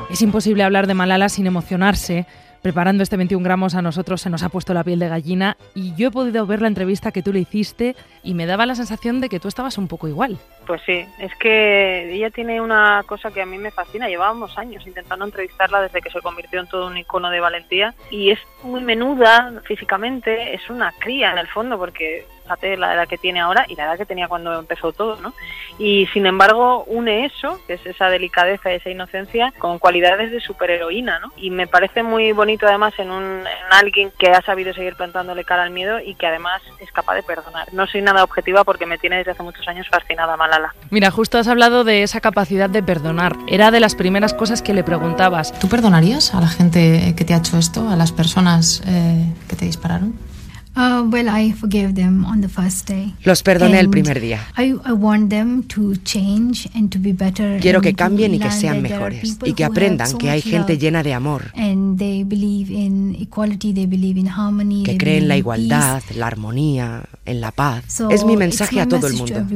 Es 0.08 0.22
imposible 0.22 0.62
hablar 0.62 0.86
de 0.86 0.94
Malala 0.94 1.28
sin 1.28 1.48
emocionarse 1.48 2.24
preparando 2.62 3.02
este 3.02 3.16
21 3.16 3.44
gramos 3.44 3.74
a 3.74 3.82
nosotros 3.82 4.20
se 4.20 4.30
nos 4.30 4.42
ha 4.42 4.48
puesto 4.48 4.74
la 4.74 4.84
piel 4.84 4.98
de 4.98 5.08
gallina 5.08 5.56
y 5.74 5.94
yo 5.94 6.08
he 6.08 6.10
podido 6.10 6.46
ver 6.46 6.62
la 6.62 6.68
entrevista 6.68 7.12
que 7.12 7.22
tú 7.22 7.32
le 7.32 7.40
hiciste 7.40 7.96
y 8.22 8.34
me 8.34 8.46
daba 8.46 8.66
la 8.66 8.74
sensación 8.74 9.20
de 9.20 9.28
que 9.28 9.40
tú 9.40 9.48
estabas 9.48 9.78
un 9.78 9.88
poco 9.88 10.08
igual. 10.08 10.38
Pues 10.66 10.82
sí, 10.84 11.06
es 11.18 11.34
que 11.36 12.12
ella 12.12 12.30
tiene 12.30 12.60
una 12.60 13.04
cosa 13.06 13.30
que 13.30 13.40
a 13.40 13.46
mí 13.46 13.56
me 13.56 13.70
fascina. 13.70 14.08
Llevábamos 14.08 14.58
años 14.58 14.86
intentando 14.86 15.24
entrevistarla 15.24 15.80
desde 15.80 16.00
que 16.00 16.10
se 16.10 16.20
convirtió 16.20 16.60
en 16.60 16.66
todo 16.66 16.88
un 16.88 16.96
icono 16.96 17.30
de 17.30 17.40
valentía 17.40 17.94
y 18.10 18.30
es 18.30 18.40
muy 18.62 18.80
menuda 18.80 19.60
físicamente, 19.64 20.54
es 20.54 20.68
una 20.68 20.92
cría 20.98 21.30
en 21.32 21.38
el 21.38 21.46
fondo 21.46 21.78
porque 21.78 22.26
fíjate 22.46 22.76
la 22.76 22.94
edad 22.94 23.08
que 23.08 23.18
tiene 23.18 23.40
ahora 23.40 23.66
y 23.68 23.74
la 23.74 23.84
edad 23.84 23.98
que 23.98 24.06
tenía 24.06 24.28
cuando 24.28 24.56
empezó 24.56 24.92
todo, 24.92 25.20
¿no? 25.20 25.34
Y 25.78 26.06
sin 26.12 26.26
embargo 26.26 26.84
une 26.84 27.26
eso, 27.26 27.60
que 27.66 27.74
es 27.74 27.84
esa 27.84 28.08
delicadeza, 28.08 28.70
esa 28.70 28.88
inocencia, 28.88 29.52
con 29.58 29.80
cualidades 29.80 30.30
de 30.30 30.40
superheroína, 30.40 31.18
¿no? 31.18 31.32
Y 31.36 31.50
me 31.50 31.66
parece 31.66 32.04
muy 32.04 32.30
bonito 32.32 32.66
además 32.66 32.94
en, 32.98 33.10
un, 33.10 33.24
en 33.24 33.72
alguien 33.72 34.12
que 34.16 34.30
ha 34.30 34.40
sabido 34.42 34.72
seguir 34.72 34.94
plantándole 34.94 35.44
cara 35.44 35.64
al 35.64 35.70
miedo 35.70 35.98
y 35.98 36.14
que 36.14 36.26
además 36.26 36.62
es 36.78 36.92
capaz 36.92 37.16
de 37.16 37.24
perdonar. 37.24 37.72
No 37.72 37.86
soy 37.88 38.02
nada 38.02 38.22
objetiva 38.22 38.62
porque 38.62 38.86
me 38.86 38.98
tiene 38.98 39.16
desde 39.18 39.32
hace 39.32 39.42
muchos 39.42 39.66
años 39.66 39.88
fascinada 39.88 40.36
Malala. 40.36 40.72
Mira, 40.90 41.10
justo 41.10 41.38
has 41.38 41.48
hablado 41.48 41.82
de 41.82 42.04
esa 42.04 42.20
capacidad 42.20 42.70
de 42.70 42.82
perdonar. 42.82 43.34
Era 43.48 43.72
de 43.72 43.80
las 43.80 43.96
primeras 43.96 44.34
cosas 44.34 44.62
que 44.62 44.72
le 44.72 44.84
preguntabas. 44.84 45.58
¿Tú 45.58 45.68
perdonarías 45.68 46.32
a 46.34 46.40
la 46.40 46.48
gente 46.48 47.14
que 47.16 47.24
te 47.24 47.34
ha 47.34 47.38
hecho 47.38 47.58
esto, 47.58 47.88
a 47.88 47.96
las 47.96 48.12
personas 48.12 48.82
eh, 48.86 49.26
que 49.48 49.56
te 49.56 49.64
dispararon? 49.64 50.35
Uh, 50.76 51.08
well, 51.10 51.28
I 51.30 51.52
forgave 51.52 51.94
them 51.94 52.26
on 52.26 52.42
the 52.42 52.50
first 52.50 52.86
day. 52.86 53.14
Los 53.24 53.42
perdoné 53.42 53.80
el 53.80 53.88
primer 53.88 54.20
día. 54.20 54.46
I, 54.58 54.74
I 54.84 54.92
want 54.92 55.30
them 55.30 55.62
to 55.68 55.96
change 56.04 56.68
and 56.74 56.90
to 56.90 56.98
be 56.98 57.14
better 57.14 57.58
Quiero 57.60 57.80
que 57.80 57.94
cambien 57.94 58.34
y 58.34 58.38
que 58.38 58.50
sean 58.50 58.82
mejores 58.82 59.38
y 59.42 59.54
que 59.54 59.64
aprendan 59.64 60.18
que 60.18 60.28
hay 60.28 60.42
gente 60.42 60.76
llena 60.76 61.02
de 61.02 61.14
amor, 61.14 61.50
And 61.54 61.98
they 61.98 62.24
believe 62.24 62.70
in 62.70 63.16
equality, 63.18 63.72
they 63.72 63.86
believe 63.86 64.20
in 64.20 64.28
harmony, 64.28 64.82
que 64.84 64.98
cree 64.98 65.16
en 65.16 65.28
la 65.28 65.38
igualdad, 65.38 66.02
la 66.14 66.26
armonía, 66.26 67.04
en 67.24 67.40
la 67.40 67.52
paz. 67.52 68.02
Es 68.10 68.24
mi 68.26 68.36
mensaje 68.36 68.78
a 68.78 68.86
todo 68.86 69.06
el 69.06 69.14
mundo. 69.14 69.46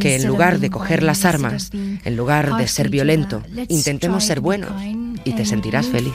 Que 0.00 0.16
en 0.16 0.26
lugar 0.26 0.60
de 0.60 0.70
coger 0.70 1.02
las 1.02 1.26
armas, 1.26 1.70
en 1.72 2.16
lugar 2.16 2.56
de 2.56 2.66
ser 2.68 2.88
violento, 2.88 3.42
intentemos 3.68 4.24
ser 4.24 4.40
buenos 4.40 4.70
y 5.24 5.32
te 5.32 5.44
sentirás 5.44 5.88
feliz. 5.88 6.14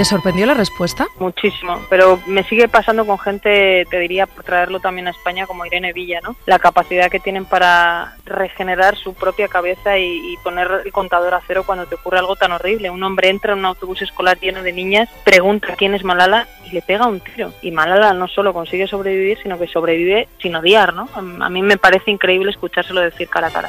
¿Te 0.00 0.06
sorprendió 0.06 0.46
la 0.46 0.54
respuesta? 0.54 1.06
Muchísimo, 1.18 1.78
pero 1.90 2.18
me 2.26 2.42
sigue 2.44 2.68
pasando 2.68 3.04
con 3.04 3.18
gente, 3.18 3.84
te 3.90 3.98
diría, 3.98 4.26
por 4.26 4.44
traerlo 4.44 4.80
también 4.80 5.08
a 5.08 5.10
España, 5.10 5.46
como 5.46 5.66
Irene 5.66 5.92
Villa, 5.92 6.20
¿no? 6.22 6.36
La 6.46 6.58
capacidad 6.58 7.10
que 7.10 7.20
tienen 7.20 7.44
para 7.44 8.16
regenerar 8.24 8.96
su 8.96 9.12
propia 9.12 9.48
cabeza 9.48 9.98
y, 9.98 10.32
y 10.32 10.38
poner 10.38 10.70
el 10.86 10.90
contador 10.90 11.34
a 11.34 11.42
cero 11.46 11.64
cuando 11.66 11.84
te 11.84 11.96
ocurre 11.96 12.18
algo 12.18 12.34
tan 12.34 12.50
horrible. 12.52 12.88
Un 12.88 13.02
hombre 13.02 13.28
entra 13.28 13.52
en 13.52 13.58
un 13.58 13.66
autobús 13.66 14.00
escolar 14.00 14.40
lleno 14.40 14.62
de 14.62 14.72
niñas, 14.72 15.10
pregunta 15.22 15.74
quién 15.76 15.94
es 15.94 16.02
Malala 16.02 16.48
y 16.64 16.70
le 16.70 16.80
pega 16.80 17.06
un 17.06 17.20
tiro. 17.20 17.52
Y 17.60 17.70
Malala 17.70 18.14
no 18.14 18.26
solo 18.26 18.54
consigue 18.54 18.86
sobrevivir, 18.86 19.36
sino 19.42 19.58
que 19.58 19.66
sobrevive 19.66 20.28
sin 20.38 20.56
odiar, 20.56 20.94
¿no? 20.94 21.10
A 21.14 21.50
mí 21.50 21.60
me 21.60 21.76
parece 21.76 22.10
increíble 22.10 22.52
escuchárselo 22.52 23.02
decir 23.02 23.28
cara 23.28 23.48
a 23.48 23.50
cara. 23.50 23.68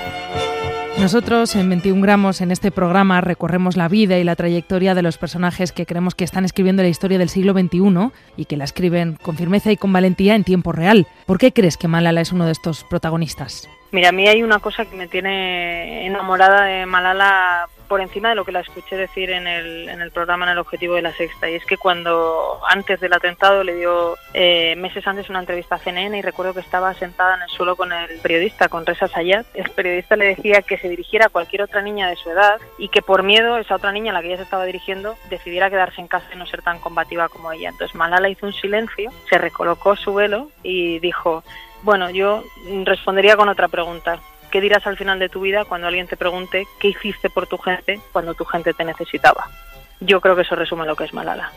Nosotros 1.01 1.55
en 1.55 1.67
21 1.67 1.99
gramos 1.99 2.41
en 2.41 2.51
este 2.51 2.69
programa 2.69 3.21
recorremos 3.21 3.75
la 3.75 3.87
vida 3.87 4.19
y 4.19 4.23
la 4.23 4.35
trayectoria 4.35 4.93
de 4.93 5.01
los 5.01 5.17
personajes 5.17 5.71
que 5.71 5.87
creemos 5.87 6.13
que 6.13 6.23
están 6.23 6.45
escribiendo 6.45 6.83
la 6.83 6.89
historia 6.89 7.17
del 7.17 7.27
siglo 7.27 7.53
XXI 7.53 8.11
y 8.37 8.45
que 8.45 8.55
la 8.55 8.65
escriben 8.65 9.17
con 9.19 9.35
firmeza 9.35 9.71
y 9.71 9.77
con 9.77 9.91
valentía 9.91 10.35
en 10.35 10.43
tiempo 10.43 10.73
real. 10.73 11.07
¿Por 11.25 11.39
qué 11.39 11.53
crees 11.53 11.75
que 11.75 11.87
Malala 11.87 12.21
es 12.21 12.31
uno 12.31 12.45
de 12.45 12.51
estos 12.51 12.83
protagonistas? 12.83 13.67
Mira, 13.91 14.09
a 14.09 14.11
mí 14.11 14.27
hay 14.27 14.43
una 14.43 14.59
cosa 14.59 14.85
que 14.85 14.95
me 14.95 15.07
tiene 15.07 16.05
enamorada 16.05 16.65
de 16.65 16.85
Malala 16.85 17.67
por 17.91 17.99
encima 17.99 18.29
de 18.29 18.35
lo 18.35 18.45
que 18.45 18.53
la 18.53 18.61
escuché 18.61 18.95
decir 18.95 19.31
en 19.31 19.47
el, 19.47 19.89
en 19.89 19.99
el 19.99 20.11
programa 20.11 20.45
en 20.45 20.53
el 20.53 20.59
objetivo 20.59 20.95
de 20.95 21.01
la 21.01 21.11
sexta 21.11 21.49
y 21.49 21.55
es 21.55 21.65
que 21.65 21.75
cuando 21.75 22.61
antes 22.69 23.01
del 23.01 23.11
atentado 23.11 23.65
le 23.65 23.75
dio 23.75 24.15
eh, 24.33 24.77
meses 24.77 25.05
antes 25.05 25.29
una 25.29 25.41
entrevista 25.41 25.75
a 25.75 25.77
CNN 25.77 26.17
y 26.17 26.21
recuerdo 26.21 26.53
que 26.53 26.61
estaba 26.61 26.93
sentada 26.93 27.35
en 27.35 27.41
el 27.41 27.49
suelo 27.49 27.75
con 27.75 27.91
el 27.91 28.17
periodista, 28.19 28.69
con 28.69 28.85
Reza 28.85 29.09
Sayat, 29.09 29.45
el 29.55 29.69
periodista 29.71 30.15
le 30.15 30.27
decía 30.27 30.61
que 30.61 30.77
se 30.77 30.87
dirigiera 30.87 31.25
a 31.25 31.29
cualquier 31.29 31.63
otra 31.63 31.81
niña 31.81 32.07
de 32.07 32.15
su 32.15 32.29
edad 32.29 32.61
y 32.77 32.87
que 32.87 33.01
por 33.01 33.23
miedo 33.23 33.57
esa 33.57 33.75
otra 33.75 33.91
niña 33.91 34.11
a 34.11 34.13
la 34.13 34.21
que 34.21 34.27
ella 34.27 34.37
se 34.37 34.43
estaba 34.43 34.63
dirigiendo 34.63 35.17
decidiera 35.29 35.69
quedarse 35.69 35.99
en 35.99 36.07
casa 36.07 36.27
y 36.33 36.37
no 36.37 36.45
ser 36.45 36.61
tan 36.61 36.79
combativa 36.79 37.27
como 37.27 37.51
ella. 37.51 37.71
Entonces 37.71 37.93
Malala 37.93 38.29
hizo 38.29 38.45
un 38.45 38.53
silencio, 38.53 39.11
se 39.29 39.37
recolocó 39.37 39.97
su 39.97 40.13
velo 40.13 40.49
y 40.63 40.99
dijo 40.99 41.43
bueno, 41.83 42.09
yo 42.11 42.43
respondería 42.85 43.35
con 43.35 43.49
otra 43.49 43.67
pregunta. 43.67 44.19
¿Qué 44.51 44.59
dirás 44.59 44.85
al 44.85 44.97
final 44.97 45.17
de 45.17 45.29
tu 45.29 45.41
vida 45.41 45.65
cuando 45.65 45.87
alguien 45.87 46.07
te 46.07 46.17
pregunte 46.17 46.67
qué 46.79 46.89
hiciste 46.89 47.29
por 47.29 47.47
tu 47.47 47.57
gente 47.57 47.99
cuando 48.11 48.33
tu 48.33 48.43
gente 48.43 48.73
te 48.73 48.83
necesitaba? 48.83 49.49
Yo 50.01 50.19
creo 50.19 50.35
que 50.35 50.41
eso 50.41 50.55
resume 50.55 50.85
lo 50.85 50.95
que 50.95 51.05
es 51.05 51.13
Malala. 51.13 51.51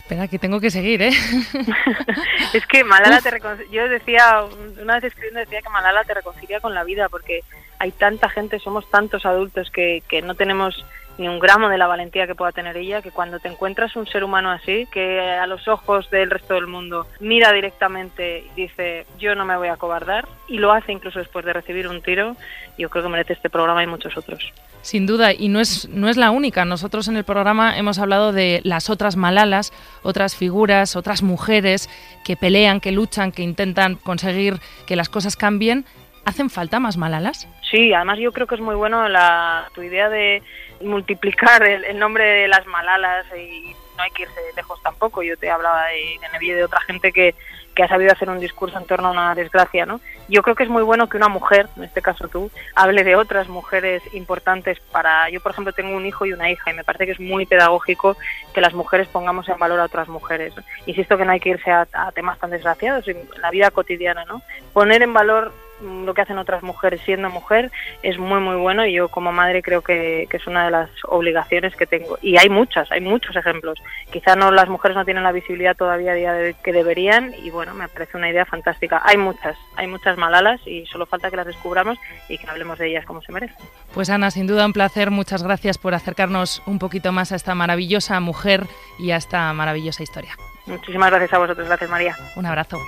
Espera, 0.00 0.26
que 0.26 0.40
tengo 0.40 0.60
que 0.60 0.70
seguir, 0.70 1.00
¿eh? 1.02 1.12
es 2.52 2.66
que 2.66 2.82
Malala 2.82 3.20
te 3.20 3.30
recon... 3.30 3.58
yo 3.70 3.88
decía, 3.88 4.42
una 4.82 4.94
vez 4.94 5.04
escribiendo 5.04 5.40
decía 5.40 5.62
que 5.62 5.68
Malala 5.68 6.02
te 6.02 6.14
reconcilia 6.14 6.58
con 6.58 6.74
la 6.74 6.82
vida 6.82 7.08
porque 7.08 7.42
hay 7.78 7.92
tanta 7.92 8.28
gente, 8.28 8.58
somos 8.58 8.90
tantos 8.90 9.24
adultos 9.24 9.70
que, 9.70 10.02
que 10.08 10.20
no 10.20 10.34
tenemos 10.34 10.84
ni 11.20 11.28
un 11.28 11.38
gramo 11.38 11.68
de 11.68 11.76
la 11.76 11.86
valentía 11.86 12.26
que 12.26 12.34
pueda 12.34 12.50
tener 12.50 12.78
ella, 12.78 13.02
que 13.02 13.10
cuando 13.10 13.38
te 13.38 13.48
encuentras 13.48 13.94
un 13.94 14.06
ser 14.06 14.24
humano 14.24 14.50
así, 14.50 14.88
que 14.90 15.20
a 15.20 15.46
los 15.46 15.68
ojos 15.68 16.10
del 16.10 16.30
resto 16.30 16.54
del 16.54 16.66
mundo 16.66 17.06
mira 17.20 17.52
directamente 17.52 18.44
y 18.56 18.62
dice 18.62 19.06
yo 19.18 19.34
no 19.34 19.44
me 19.44 19.56
voy 19.56 19.68
a 19.68 19.76
cobardar, 19.76 20.26
y 20.48 20.56
lo 20.56 20.72
hace 20.72 20.92
incluso 20.92 21.18
después 21.18 21.44
de 21.44 21.52
recibir 21.52 21.86
un 21.88 22.00
tiro, 22.00 22.36
yo 22.78 22.88
creo 22.88 23.04
que 23.04 23.10
merece 23.10 23.34
este 23.34 23.50
programa 23.50 23.82
y 23.84 23.86
muchos 23.86 24.16
otros. 24.16 24.52
Sin 24.82 25.06
duda, 25.06 25.34
y 25.34 25.48
no 25.48 25.60
es, 25.60 25.90
no 25.90 26.08
es 26.08 26.16
la 26.16 26.30
única. 26.30 26.64
Nosotros 26.64 27.06
en 27.08 27.16
el 27.18 27.24
programa 27.24 27.76
hemos 27.76 27.98
hablado 27.98 28.32
de 28.32 28.62
las 28.64 28.88
otras 28.88 29.14
malalas, 29.16 29.74
otras 30.02 30.34
figuras, 30.34 30.96
otras 30.96 31.22
mujeres 31.22 31.90
que 32.24 32.34
pelean, 32.34 32.80
que 32.80 32.90
luchan, 32.90 33.30
que 33.30 33.42
intentan 33.42 33.96
conseguir 33.96 34.58
que 34.86 34.96
las 34.96 35.10
cosas 35.10 35.36
cambien. 35.36 35.84
¿Hacen 36.24 36.50
falta 36.50 36.80
más 36.80 36.96
malalas? 36.96 37.48
Sí, 37.70 37.92
además 37.92 38.18
yo 38.18 38.32
creo 38.32 38.46
que 38.46 38.54
es 38.54 38.60
muy 38.60 38.74
bueno 38.74 39.08
la, 39.08 39.68
tu 39.74 39.82
idea 39.82 40.08
de 40.08 40.42
multiplicar 40.80 41.62
el, 41.66 41.98
nombre 41.98 42.24
de 42.24 42.48
las 42.48 42.66
malalas 42.66 43.26
y 43.36 43.74
no 43.96 44.02
hay 44.02 44.10
que 44.10 44.22
irse 44.24 44.40
lejos 44.54 44.80
tampoco. 44.82 45.22
Yo 45.22 45.36
te 45.36 45.50
hablaba 45.50 45.86
de, 45.86 46.18
de 46.40 46.54
de 46.54 46.64
otra 46.64 46.80
gente 46.82 47.12
que, 47.12 47.34
que 47.74 47.82
ha 47.82 47.88
sabido 47.88 48.12
hacer 48.12 48.28
un 48.28 48.40
discurso 48.40 48.78
en 48.78 48.86
torno 48.86 49.08
a 49.08 49.12
una 49.12 49.34
desgracia, 49.34 49.86
¿no? 49.86 50.00
Yo 50.28 50.42
creo 50.42 50.54
que 50.54 50.64
es 50.64 50.68
muy 50.68 50.82
bueno 50.82 51.08
que 51.08 51.16
una 51.16 51.28
mujer, 51.28 51.68
en 51.76 51.84
este 51.84 52.02
caso 52.02 52.28
tú, 52.28 52.50
hable 52.74 53.04
de 53.04 53.16
otras 53.16 53.48
mujeres 53.48 54.02
importantes 54.12 54.78
para... 54.92 55.28
Yo, 55.30 55.40
por 55.40 55.52
ejemplo, 55.52 55.72
tengo 55.72 55.96
un 55.96 56.06
hijo 56.06 56.26
y 56.26 56.32
una 56.32 56.50
hija 56.50 56.70
y 56.70 56.74
me 56.74 56.84
parece 56.84 57.06
que 57.06 57.12
es 57.12 57.20
muy 57.20 57.46
pedagógico 57.46 58.16
que 58.52 58.60
las 58.60 58.74
mujeres 58.74 59.08
pongamos 59.08 59.48
en 59.48 59.58
valor 59.58 59.80
a 59.80 59.84
otras 59.84 60.08
mujeres. 60.08 60.52
Insisto 60.86 61.16
que 61.16 61.24
no 61.24 61.32
hay 61.32 61.40
que 61.40 61.50
irse 61.50 61.70
a, 61.70 61.86
a 61.92 62.12
temas 62.12 62.38
tan 62.38 62.50
desgraciados 62.50 63.06
en 63.08 63.28
la 63.40 63.50
vida 63.50 63.70
cotidiana, 63.70 64.24
¿no? 64.24 64.42
Poner 64.72 65.02
en 65.02 65.12
valor 65.12 65.52
lo 65.82 66.14
que 66.14 66.22
hacen 66.22 66.38
otras 66.38 66.62
mujeres 66.62 67.00
siendo 67.02 67.30
mujer 67.30 67.70
es 68.02 68.18
muy 68.18 68.40
muy 68.40 68.56
bueno 68.56 68.84
y 68.84 68.92
yo 68.92 69.08
como 69.08 69.32
madre 69.32 69.62
creo 69.62 69.82
que, 69.82 70.26
que, 70.30 70.36
es 70.36 70.46
una 70.46 70.64
de 70.64 70.70
las 70.70 70.90
obligaciones 71.08 71.74
que 71.76 71.86
tengo. 71.86 72.18
Y 72.22 72.38
hay 72.38 72.48
muchas, 72.48 72.90
hay 72.90 73.00
muchos 73.00 73.34
ejemplos. 73.36 73.78
Quizá 74.12 74.36
no 74.36 74.50
las 74.50 74.68
mujeres 74.68 74.96
no 74.96 75.04
tienen 75.04 75.22
la 75.22 75.32
visibilidad 75.32 75.76
todavía 75.76 76.14
día 76.14 76.32
de, 76.32 76.54
que 76.62 76.72
deberían 76.72 77.32
y 77.42 77.50
bueno 77.50 77.74
me 77.74 77.88
parece 77.88 78.16
una 78.16 78.30
idea 78.30 78.44
fantástica. 78.44 79.02
Hay 79.04 79.16
muchas, 79.16 79.56
hay 79.76 79.86
muchas 79.86 80.16
malalas 80.16 80.60
y 80.66 80.86
solo 80.86 81.06
falta 81.06 81.30
que 81.30 81.36
las 81.36 81.46
descubramos 81.46 81.98
y 82.28 82.38
que 82.38 82.48
hablemos 82.48 82.78
de 82.78 82.88
ellas 82.88 83.04
como 83.04 83.22
se 83.22 83.32
merecen. 83.32 83.56
Pues 83.94 84.10
Ana, 84.10 84.30
sin 84.30 84.46
duda 84.46 84.66
un 84.66 84.72
placer, 84.72 85.10
muchas 85.10 85.42
gracias 85.42 85.78
por 85.78 85.94
acercarnos 85.94 86.62
un 86.66 86.78
poquito 86.78 87.12
más 87.12 87.32
a 87.32 87.36
esta 87.36 87.54
maravillosa 87.54 88.20
mujer 88.20 88.64
y 88.98 89.10
a 89.10 89.16
esta 89.16 89.52
maravillosa 89.52 90.02
historia. 90.02 90.36
Muchísimas 90.66 91.10
gracias 91.10 91.32
a 91.32 91.38
vosotros, 91.38 91.66
gracias 91.66 91.90
María. 91.90 92.16
Un 92.36 92.46
abrazo 92.46 92.78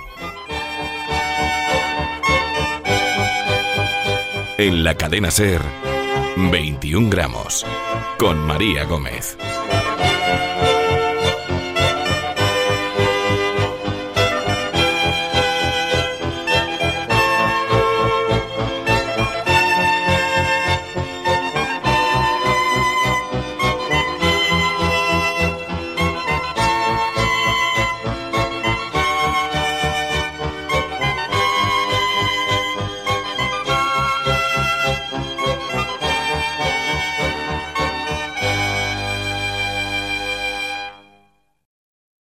En 4.57 4.83
la 4.83 4.93
cadena 4.95 5.31
Ser, 5.31 5.61
21 6.37 7.09
gramos, 7.09 7.65
con 8.19 8.37
María 8.37 8.83
Gómez. 8.83 9.35